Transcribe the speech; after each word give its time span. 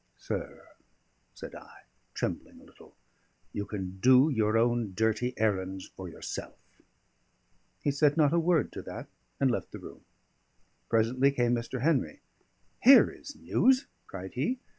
"Sir," 0.17 0.67
said 1.35 1.53
I, 1.53 1.83
trembling 2.15 2.59
a 2.59 2.63
little, 2.63 2.95
"you 3.53 3.67
can 3.67 3.99
do 3.99 4.31
your 4.31 4.57
own 4.57 4.95
dirty 4.95 5.35
errands 5.37 5.85
for 5.89 6.09
yourself." 6.09 6.57
He 7.83 7.91
said 7.91 8.17
not 8.17 8.33
a 8.33 8.39
word 8.39 8.71
to 8.71 8.81
that, 8.81 9.05
and 9.39 9.51
left 9.51 9.71
the 9.71 9.77
room. 9.77 10.03
Presently 10.89 11.29
came 11.31 11.53
Mr. 11.53 11.81
Henry. 11.83 12.19
"Here 12.81 13.11
is 13.11 13.35
news!" 13.35 13.85
cried 14.07 14.33
he. 14.33 14.57